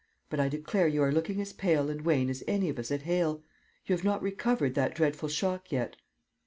But 0.31 0.39
I 0.39 0.49
declare 0.49 0.87
you 0.87 1.03
are 1.03 1.11
looking 1.11 1.39
as 1.41 1.53
pale 1.53 1.87
and 1.87 2.01
wan 2.01 2.27
as 2.31 2.43
any 2.47 2.69
of 2.69 2.79
us 2.79 2.89
at 2.89 3.03
Hale. 3.03 3.43
You 3.85 3.93
have 3.95 4.03
not 4.03 4.23
recovered 4.23 4.73
that 4.73 4.95
dreadful 4.95 5.29
shock 5.29 5.71
yet." 5.71 5.95